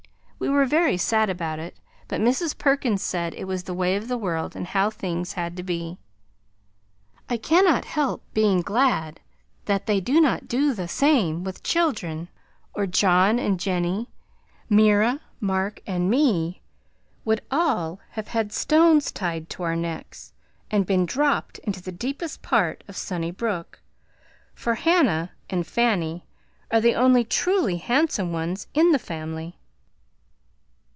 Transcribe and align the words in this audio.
We 0.41 0.49
were 0.49 0.65
very 0.65 0.97
sad 0.97 1.29
about 1.29 1.59
it, 1.59 1.79
but 2.07 2.19
Mrs. 2.19 2.57
Perkins 2.57 3.03
said 3.03 3.35
it 3.35 3.43
was 3.45 3.63
the 3.65 3.75
way 3.75 3.95
of 3.95 4.07
the 4.07 4.17
world 4.17 4.55
and 4.55 4.65
how 4.65 4.89
things 4.89 5.33
had 5.33 5.55
to 5.55 5.61
be. 5.61 5.99
I 7.29 7.37
cannot 7.37 7.85
help 7.85 8.23
being 8.33 8.61
glad 8.61 9.19
that 9.65 9.85
they 9.85 10.01
do 10.01 10.19
not 10.19 10.47
do 10.47 10.73
the 10.73 10.87
same 10.87 11.43
with 11.43 11.61
children, 11.61 12.27
or 12.73 12.87
John 12.87 13.37
and 13.37 13.59
Jenny 13.59 14.09
Mira 14.67 15.21
Mark 15.39 15.79
and 15.85 16.09
me 16.09 16.63
would 17.23 17.41
all 17.51 17.99
have 18.13 18.29
had 18.29 18.51
stones 18.51 19.11
tied 19.11 19.47
to 19.51 19.61
our 19.63 19.75
necks 19.75 20.33
and 20.71 20.87
been 20.87 21.05
dropped 21.05 21.59
into 21.59 21.83
the 21.83 21.91
deepest 21.91 22.41
part 22.41 22.83
of 22.87 22.97
Sunny 22.97 23.29
Brook, 23.31 23.79
for 24.55 24.73
Hannah 24.73 25.33
and 25.51 25.67
Fanny 25.67 26.25
are 26.71 26.81
the 26.81 26.95
only 26.95 27.23
truly 27.23 27.77
handsome 27.77 28.33
ones 28.33 28.65
in 28.73 28.91
the 28.91 28.97
family. 28.99 29.55